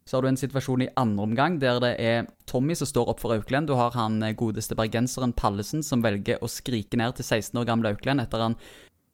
[0.05, 3.23] Så har du en situasjon i andre omgang der det er Tommy som står opp
[3.23, 3.71] for Auklend.
[3.71, 7.69] Du har han eh, godeste bergenseren Pallesen som velger å skrike ned til 16 år
[7.69, 8.59] gamle Auklend etter han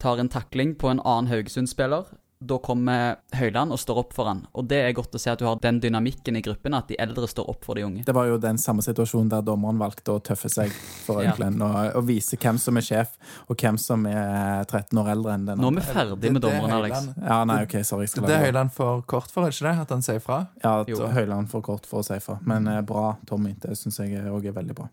[0.00, 2.06] tar en takling på en annen Haugesund-spiller.
[2.40, 4.44] Da kommer Høyland og står opp for han.
[4.54, 6.94] Og det er godt å se at du har den dynamikken i gruppen, at de
[7.02, 8.04] eldre står opp for de unge.
[8.06, 10.70] Det var jo den samme situasjonen der dommeren valgte å tøffe seg
[11.06, 11.32] for Ja.
[11.34, 13.16] Og, og vise hvem som er sjef,
[13.50, 16.46] og hvem som er 13 år eldre enn den Nå er vi ferdig med er
[16.46, 17.08] dommeren, Alex.
[17.18, 18.06] Ja, nei, ok, sorry.
[18.06, 18.44] Jeg skal Det er.
[18.46, 19.74] Høyland for kort for, ikke det?
[19.88, 20.38] At han sier fra?
[20.62, 21.02] Ja, Jo.
[21.08, 22.38] at Høyland for kort for å si fra.
[22.46, 23.56] Men eh, bra, Tommy.
[23.58, 24.88] Det syns jeg òg er veldig bra.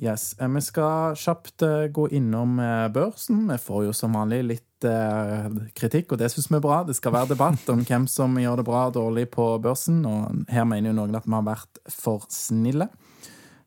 [0.00, 0.36] Yes.
[0.38, 3.46] Eh, Vi skal kjapt eh, gå innom eh, børsen.
[3.50, 6.82] Vi får jo som vanlig litt eh, kritikk, og det syns vi er bra.
[6.86, 10.44] Det skal være debatt om hvem som gjør det bra og dårlig på børsen, og
[10.52, 12.90] her mener jo noen at vi har vært for snille.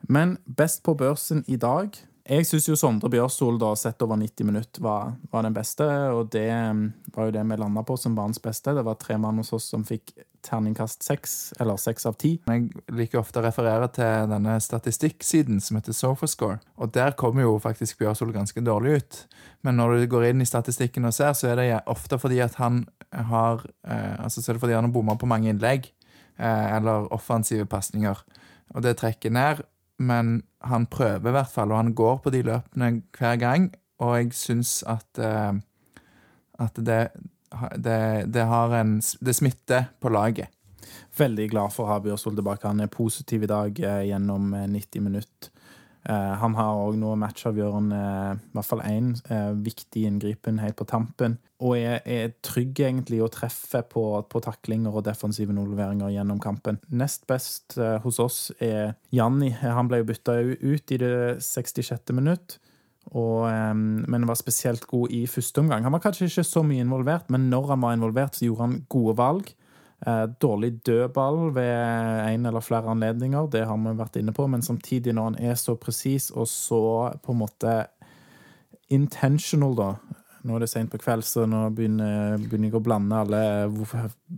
[0.09, 4.45] Men best på børsen i dag Jeg syns jo Sondre Bjørsol, da, sett over 90
[4.45, 5.85] minutter, var, var den beste.
[6.13, 6.83] Og det mm,
[7.15, 8.75] var jo det vi landa på som banens beste.
[8.77, 10.13] Det var tre mann hos oss som fikk
[10.45, 12.35] terningkast seks, eller seks av ti.
[12.45, 16.59] Jeg liker ofte å referere til denne statistikksiden som heter Sofascore.
[16.81, 19.21] Og der kommer jo faktisk Bjørsol ganske dårlig ut.
[19.65, 22.57] Men når du går inn i statistikken og ser, så er det ofte fordi at
[22.61, 25.89] han har eh, Altså så er det fordi han har bomma på mange innlegg.
[26.37, 28.21] Eh, eller offensive pasninger.
[28.75, 29.65] Og det trekker ned.
[30.01, 33.69] Men han prøver i hvert fall, og han går på de løpene hver gang.
[34.01, 35.59] Og jeg syns at eh,
[36.61, 37.01] at det,
[37.75, 40.49] det, det har en Det smitter på laget.
[41.17, 42.67] Veldig glad for å ha Bjørsvold tilbake.
[42.67, 45.51] Han er positiv i dag eh, gjennom eh, 90 minutter.
[46.09, 48.01] Eh, han har òg nå matchavgjørende,
[48.33, 51.37] i hvert fall én eh, viktig inngripen helt på tampen.
[51.61, 56.81] Og er, er trygg egentlig å treffe på, på taklinger og defensive involveringer gjennom kampen.
[56.89, 59.53] Nest best eh, hos oss er Janni.
[59.61, 61.13] Han ble jo bytta ut i det
[61.45, 62.15] 66.
[62.17, 62.57] minutt.
[63.11, 65.85] Og, eh, men var spesielt god i første omgang.
[65.85, 68.79] Han var kanskje ikke så mye involvert, men når han var involvert, så gjorde han
[68.89, 69.53] gode valg.
[70.05, 74.63] Eh, dårlig dødball ved en eller flere anledninger, det har vi vært inne på, men
[74.65, 76.81] samtidig, når han er så presis og så
[77.21, 77.75] på en måte
[78.89, 79.91] intentional, da
[80.41, 83.41] Nå er det sent på kveld, så nå begynner, begynner jeg å blande alle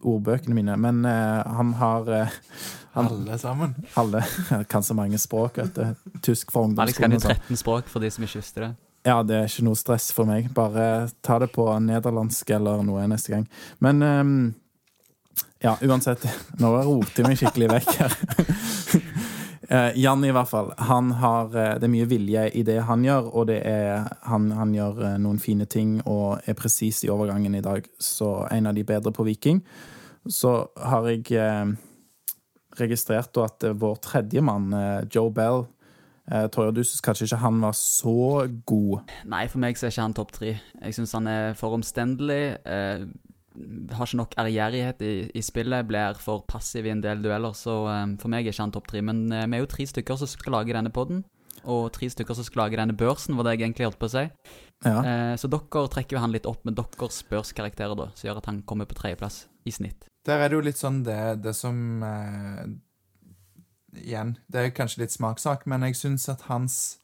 [0.04, 0.74] ordbøkene mine.
[0.76, 2.34] Men uh, han har uh,
[2.98, 3.78] han, Alle sammen.
[3.96, 4.20] alle
[4.74, 6.10] kan så mange språk, vet du.
[6.28, 7.40] Tysk for Alex kan jo sånn.
[7.48, 8.70] 13 språk, for de som ikke visste det.
[9.08, 10.52] Ja, det er ikke noe stress for meg.
[10.52, 13.48] Bare ta det på nederlandsk eller noe neste gang.
[13.84, 14.38] Men ehm,
[15.64, 16.26] ja, uansett.
[16.60, 18.18] Nå roter jeg meg skikkelig vekk her.
[19.74, 20.74] Eh, Jan i hvert fall.
[20.86, 24.50] Han har, eh, det er mye vilje i det han gjør, og det er, han,
[24.54, 27.88] han gjør eh, noen fine ting og er presis i overgangen i dag.
[27.98, 29.64] Så en av de bedre på Viking.
[30.28, 31.72] Så har jeg eh,
[32.78, 35.64] registrert at vår tredjemann, eh, Joe Bell
[36.32, 39.14] eh, Torje, du syns kanskje ikke han var så god.
[39.30, 40.56] Nei, for meg så er ikke han topp tre.
[40.82, 42.44] Jeg syns han er for omstendelig.
[42.68, 43.08] Eh,
[43.94, 45.88] har ikke nok ærgjerrighet i, i spillet.
[45.88, 47.54] Blir for passiv i en del dueller.
[47.58, 49.04] Så um, for meg er ikke han topp tre.
[49.06, 51.24] Men uh, vi er jo tre stykker som skal lage denne podden.
[51.70, 54.14] Og tre stykker som skal lage denne børsen, var det jeg egentlig holdt på å
[54.16, 54.26] si.
[54.84, 54.96] Ja.
[54.98, 58.10] Uh, så dere trekker jo han litt opp med deres børskarakterer, da.
[58.18, 60.10] Som gjør at han kommer på tredjeplass i snitt.
[60.28, 62.66] Der er det jo litt sånn det, det som uh,
[63.94, 66.98] Igjen, det er kanskje litt smakssak, men jeg syns at hans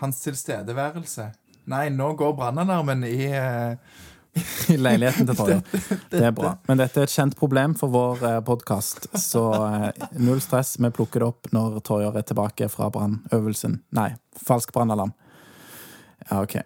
[0.00, 1.28] Hans tilstedeværelse
[1.70, 3.76] Nei, nå går brannalarmen i uh...
[4.68, 5.60] I leiligheten til Torje.
[6.10, 6.56] Det er bra.
[6.66, 10.72] Men dette er et kjent problem for vår podkast, så eh, null stress.
[10.82, 13.76] Vi plukker det opp når Torjer er tilbake fra brannøvelsen.
[13.94, 14.08] Nei,
[14.42, 15.14] falsk brannalarm.
[16.30, 16.58] Ja, OK.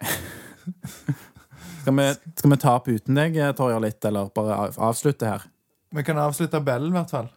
[1.79, 4.57] Skal vi, skal vi ta opp uten deg, Torjer, litt, eller bare
[4.89, 5.45] avslutte her?
[5.95, 7.29] Vi kan avslutte bellen, i hvert fall.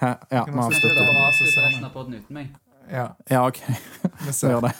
[0.00, 0.10] Hæ?
[0.34, 1.06] Ja, vi avslutter.
[1.28, 1.62] avslutte?
[1.62, 2.50] Resten av uten meg.
[2.90, 3.60] Ja, Ja, OK.
[3.68, 3.76] vi
[4.26, 4.50] Vi ser.
[4.50, 4.74] gjør det.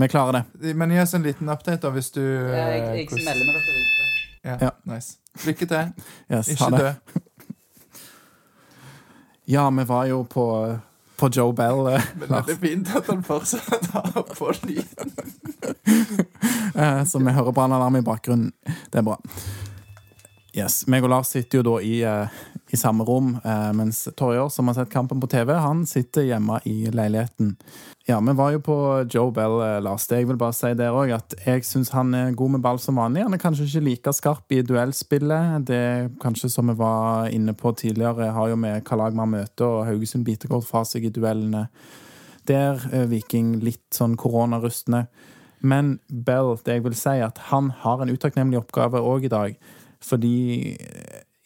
[0.00, 0.74] Vi klarer det.
[0.74, 4.06] Men gi oss en liten update, da, hvis du eh, hvordan- med dere ute.
[4.44, 4.70] Ja, Ja.
[4.88, 5.16] nice.
[5.46, 5.92] Lykke til.
[6.30, 6.78] Yes, ha Ikke det.
[6.80, 7.20] dø.
[9.50, 10.78] Ja, vi var jo på,
[11.16, 11.86] på Joe Bell.
[11.94, 15.12] eh, Men det er fint at han fortsatt har på lyden.
[16.74, 18.52] Eh, Så vi hører brannalarm i bakgrunnen.
[18.64, 19.16] Det er bra.
[20.56, 22.28] Yes, meg og Lars sitter jo da i, eh,
[22.70, 26.60] i samme rom, eh, mens Torjer, som har sett kampen på TV, han sitter hjemme
[26.64, 27.56] i leiligheten.
[28.06, 28.76] Ja, vi var jo på
[29.10, 30.06] Joe Bell, eh, Lars.
[30.10, 32.96] Jeg vil bare si der òg, at jeg syns han er god med ball som
[32.96, 33.22] vanlig.
[33.22, 35.64] Han er kanskje ikke like skarp i duellspillet.
[35.66, 39.66] Det kanskje som vi var inne på tidligere, har jo med hva lag man møter,
[39.66, 41.68] og Haugesund biter godt fra seg i duellene.
[42.46, 45.08] Der er Viking litt sånn koronarustne.
[45.60, 49.58] Men Bell, det jeg vil si, at han har en utakknemlig oppgave òg i dag.
[50.00, 50.78] Fordi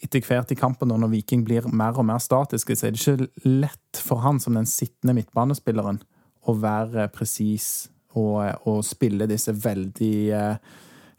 [0.04, 3.00] etter hvert i kampen, og når Viking blir mer og mer statiske, så er det
[3.02, 6.02] ikke lett for han som den sittende midtbanespilleren
[6.44, 10.74] å være presis og, og spille disse veldig eh,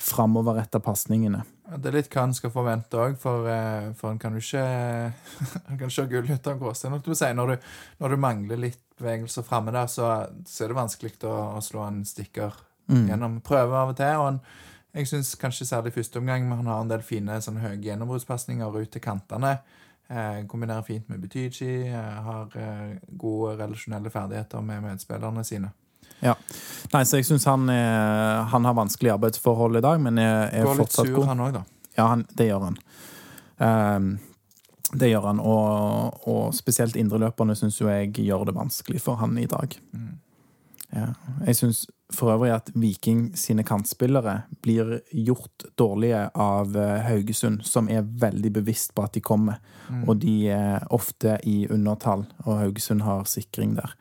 [0.05, 1.41] framoverretta pasningene.
[1.65, 4.61] Det er litt hva han skal forvente òg, for, eh, for han kan jo ikke
[5.71, 7.31] Han kan ikke ha gull ut av å Si.
[7.33, 10.13] Når, du, når du mangler litt bevegelser framme der, så,
[10.45, 12.53] så er det vanskelig å, å slå en stikker
[12.85, 13.07] Mm.
[13.09, 13.39] gjennom.
[13.41, 14.19] Prøve av og til.
[14.19, 14.39] og han,
[14.95, 18.77] Jeg syns kanskje særlig første omgang men han har en del fine sånn høye gjennombruddspasninger
[18.79, 19.57] ut til kantene.
[20.07, 21.87] Eh, kombinerer fint med Betychi.
[21.87, 25.71] Eh, har eh, gode relasjonelle ferdigheter med medspillerne sine.
[26.21, 26.35] Ja.
[26.93, 30.79] Nei, så jeg syns han, han har vanskelige arbeidsforhold i dag, men er, er Går
[30.79, 31.63] litt sur, han òg, da.
[31.97, 32.77] Ja, han, det gjør han.
[33.59, 34.07] Um,
[34.95, 39.35] det gjør han, og, og spesielt indreløperne syns jo jeg gjør det vanskelig for han
[39.41, 39.75] i dag.
[39.91, 40.13] Mm.
[40.93, 41.09] Ja.
[41.47, 47.89] Jeg syns for øvrig at Viking sine kantspillere blir gjort dårlige av eh, Haugesund, som
[47.89, 49.57] er veldig bevisst på at de kommer.
[49.89, 50.03] Mm.
[50.09, 53.95] Og de er ofte i undertall, og Haugesund har sikring der.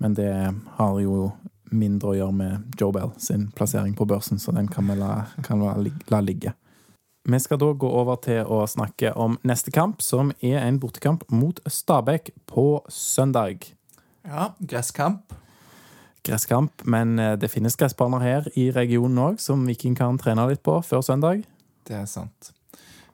[0.00, 0.32] Men det
[0.78, 1.30] har jo
[1.72, 5.26] mindre å gjøre med Joe Bell sin plassering på børsen, så den kan vi la,
[5.44, 5.76] kan la,
[6.12, 6.54] la ligge.
[7.28, 11.22] Vi skal da gå over til å snakke om neste kamp, som er en bortekamp
[11.30, 13.68] mot Stabæk på søndag.
[14.26, 15.36] Ja, gresskamp.
[16.26, 20.62] Gresskamp, men eh, det finnes gressbaner her i regionen òg, som Viking kan trene litt
[20.62, 21.42] på før søndag.
[21.88, 22.52] Det er sant.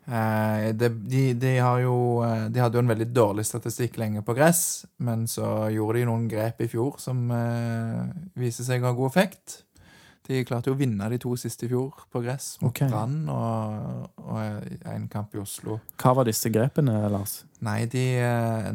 [0.09, 4.33] Eh, de, de, har jo, eh, de hadde jo en veldig dårlig statistikk lenge på
[4.37, 8.07] gress, men så gjorde de noen grep i fjor som eh,
[8.41, 9.59] viser seg å ha god effekt.
[10.29, 12.89] De klarte jo å vinne de to siste i fjor på gress mot okay.
[12.89, 15.79] Brann og, og en kamp i Oslo.
[16.01, 17.43] Hva var disse grepene, Lars?
[17.65, 18.05] Nei, de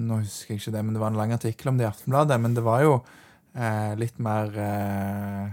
[0.02, 2.40] Nå husker jeg ikke det, men det var en lang artikkel om det i Aftenbladet.
[2.42, 2.96] Men det var jo
[3.56, 5.52] eh, litt mer eh,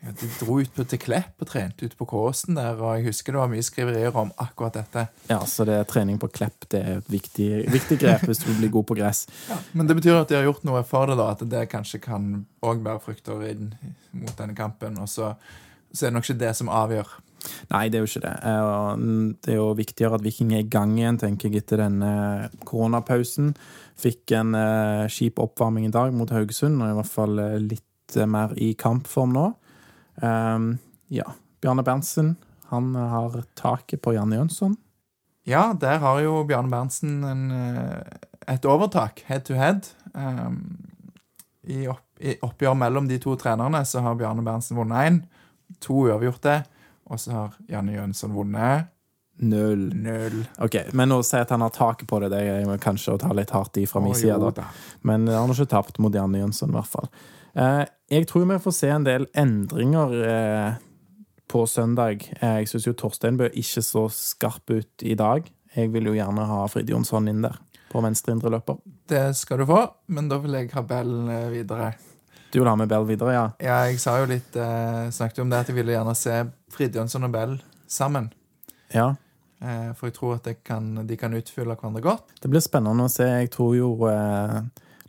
[0.00, 3.08] ja, De dro ut på til Klepp og trente ut på Kåsen der, og jeg
[3.08, 5.06] husker det var mye skriverier om akkurat dette.
[5.30, 6.68] Ja, så det er trening på Klepp.
[6.72, 9.24] Det er et viktig, viktig grep hvis du vil bli god på gress.
[9.76, 12.32] Men det betyr at de har gjort noe for det, da, at det kanskje kan
[12.66, 13.72] òg bære frukter inn
[14.12, 15.00] mot denne kampen.
[15.02, 15.34] Og så,
[15.92, 17.16] så er det nok ikke det som avgjør.
[17.70, 18.34] Nei, det er jo ikke det.
[18.50, 19.02] Eh,
[19.42, 23.54] Det er jo viktigere at Viking er i gang igjen, tenker jeg, etter denne koronapausen.
[23.96, 28.16] Fikk en eh, kjip oppvarming i dag mot Haugesund, og i hvert fall eh, litt
[28.16, 29.46] eh, mer i kampform nå.
[30.22, 30.74] Ehm,
[31.12, 31.26] ja.
[31.64, 32.34] Bjarne Berntsen,
[32.68, 34.76] han har taket på Janne Jønsson.
[35.48, 37.44] Ja, der har jo Bjarne Berntsen en,
[38.46, 39.88] et overtak, head to head.
[40.12, 40.76] Um,
[41.64, 45.18] I, opp, I oppgjør mellom de to trenerne så har Bjarne Berntsen vunnet én,
[45.82, 46.60] to uavgjorte,
[47.06, 48.92] og så har Janne Jønsson vunnet
[49.36, 49.90] Null.
[49.94, 50.46] null.
[50.64, 53.34] Ok, Men å si at han har taket på det, det er kanskje å ta
[53.36, 54.38] litt hardt i fra min side.
[54.56, 54.64] da.
[55.04, 57.10] Men han har ikke tapt mot Janne Jønsson, i hvert fall.
[57.52, 57.84] Eh,
[58.16, 60.78] jeg tror vi får se en del endringer eh,
[61.52, 62.24] på søndag.
[62.40, 65.48] Eh, jeg syns jo Torstein bør ikke så skarp ut i dag.
[65.76, 67.58] Jeg vil jo gjerne ha Frid Jonsson inn der,
[67.92, 68.80] på venstre indreløper.
[69.08, 69.82] Det skal du få,
[70.16, 71.92] men da vil jeg ha Bell eh, videre.
[72.52, 73.44] Du vil ha med Bell videre, ja?
[73.60, 76.40] Ja, jeg sa jo litt eh, Snakket jo om det at jeg ville gjerne se
[76.72, 77.54] Fridtjonsson og Bell
[77.90, 78.30] sammen.
[78.94, 79.14] Ja.
[79.60, 82.34] Eh, for jeg tror at det kan, de kan utfylle hverandre godt.
[82.42, 83.26] Det blir spennende å se.
[83.42, 84.58] Jeg tror jo eh,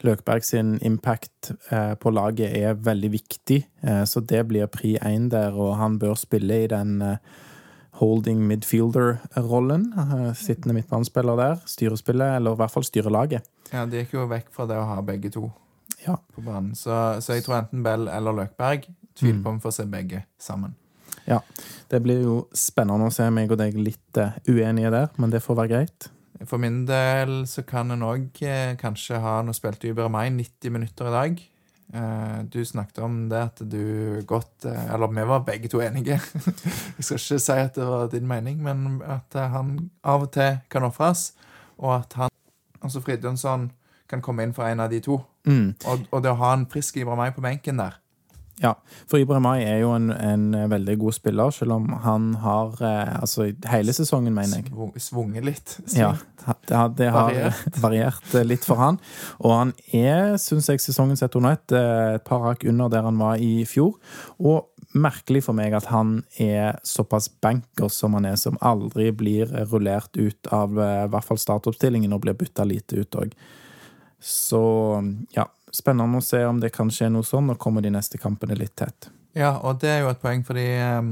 [0.05, 5.29] Løkberg sin impact eh, på laget er veldig viktig, eh, så det blir pri én
[5.33, 7.21] der, og han bør spille i den eh,
[8.01, 9.87] holding midfielder-rollen.
[9.97, 11.61] Eh, sittende midtbanespiller der.
[11.69, 13.47] Styre spillet, eller i hvert fall styre laget.
[13.73, 15.49] Ja, De gikk jo vekk fra det å ha begge to
[16.07, 16.17] Ja.
[16.35, 16.73] på banen.
[16.75, 18.87] Så, så jeg tror enten Bell eller Løkberg.
[19.17, 19.43] Tviler Mm.
[19.43, 20.75] på om vi får se begge sammen.
[21.27, 21.39] Ja.
[21.89, 25.41] Det blir jo spennende å se meg og deg litt eh, uenige der, men det
[25.43, 26.07] får være greit.
[26.45, 30.69] For min del så kan en òg eh, kanskje ha Nå spilte Uber meg 90
[30.75, 31.41] minutter i dag.
[31.97, 36.19] Eh, du snakket om det at du godt eh, Eller vi var begge to enige.
[36.99, 40.59] Jeg skal ikke si at det var din mening, men at han av og til
[40.69, 41.31] kan ofres,
[41.79, 42.29] og at han,
[42.83, 43.71] altså Fridtjonsson,
[44.09, 45.19] kan komme inn for en av de to.
[45.47, 45.75] Mm.
[45.87, 47.99] Og, og det å ha en frisk Ibra Mai på benken der,
[48.57, 48.71] Ja,
[49.05, 53.51] for Ibrahimai er jo en, en veldig god spiller, selv om han har eh, Altså
[53.69, 54.71] hele sesongen, mener jeg.
[54.71, 55.75] Svung- Svunget litt.
[55.93, 56.15] Ja,
[56.65, 57.77] det har, det har Variert.
[57.85, 58.97] variert eh, litt for han.
[59.45, 63.05] Og han er, syns jeg, sesongen sett under ett, eh, et par hakk under der
[63.05, 63.93] han var i fjor.
[64.41, 64.65] Og
[64.97, 70.17] merkelig for meg at han er såpass banker som han er, som aldri blir rullert
[70.17, 73.37] ut av eh, i hvert fall startoppstillingen og blir bytta lite ut òg.
[74.19, 74.61] Så
[75.35, 78.57] ja, spennende å se om det kan skje noe sånn, og kommer de neste kampene
[78.57, 79.09] litt tett.
[79.37, 80.65] Ja, og det er jo et poeng, fordi
[80.97, 81.11] um,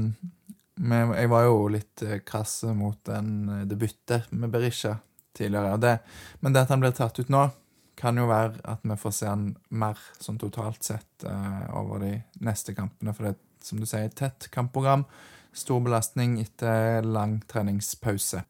[0.76, 4.96] jeg var jo litt eh, krass mot den, eh, det med Berisha
[5.36, 5.76] tidligere.
[5.76, 5.98] Det,
[6.40, 7.46] men det at han blir tatt ut nå,
[7.96, 12.10] kan jo være at vi får se han mer sånn totalt sett uh, over de
[12.44, 13.14] neste kampene.
[13.16, 15.06] For det er, som du sier, tett kampprogram.
[15.56, 18.42] Stor belastning etter lang treningspause.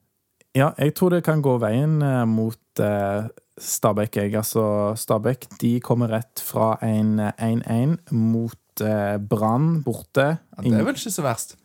[0.57, 3.27] Ja, jeg tror det kan gå veien eh, mot eh,
[3.61, 4.35] Stabæk, jeg.
[4.37, 10.27] Altså, Stabæk de kommer rett fra en eh, 1-1 mot eh, Brann borte.
[10.39, 11.57] Ja, det er vel ikke så verst.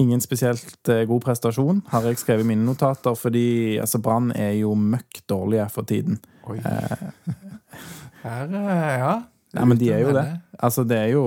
[0.00, 4.52] Ingen spesielt eh, god prestasjon, har jeg skrevet i mine notater, fordi altså, Brann er
[4.58, 6.20] jo møkk dårlige for tiden.
[6.44, 6.58] Oi.
[8.26, 9.14] Her, ja.
[9.56, 10.26] Ja, men de er jo det.
[10.58, 11.22] Altså, det er jo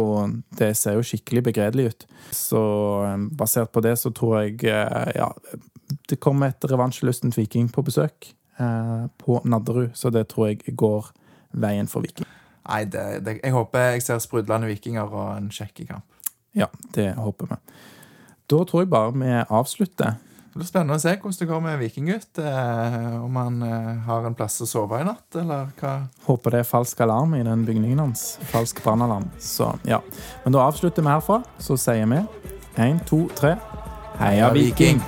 [0.60, 2.06] Det ser jo skikkelig begredelig ut.
[2.36, 2.60] Så
[3.38, 5.32] basert på det så tror jeg Ja,
[6.10, 11.12] det kommer et revansjelystent Viking på besøk eh, på Nadderud, så det tror jeg går
[11.60, 12.28] veien for Viking.
[12.70, 16.06] Nei, det, det, jeg håper jeg ser sprudlende vikinger og en sjekkekamp.
[16.58, 17.60] Ja, det håper vi.
[18.50, 20.18] Da tror jeg bare vi avslutter.
[20.50, 22.40] Det blir spennende å se hvordan det går med Vikinggutt.
[22.42, 25.94] Eh, om han eh, har en plass å sove i natt, eller hva.
[26.26, 28.32] Håper det er falsk alarm i den bygningen hans.
[28.50, 29.30] Falsk brannalarm.
[29.38, 30.02] Så ja.
[30.44, 31.44] Men da avslutter vi herfra.
[31.62, 32.24] Så sier vi
[32.82, 33.56] én, to, tre
[34.20, 35.00] Heia Viking!